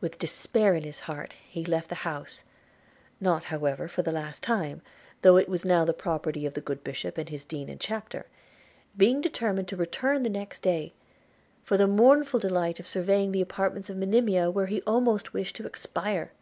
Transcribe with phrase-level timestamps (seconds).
[0.00, 2.44] With despair in his heart he left the house
[3.20, 4.80] (not however for the last time,
[5.20, 8.24] though it was now the property of the good bishop and his dean and chapter),
[8.96, 10.94] being determined to return the next day,
[11.62, 15.66] for the mournful delight of surveying the apartments of Monimia, where he almost wished to
[15.66, 16.32] expire.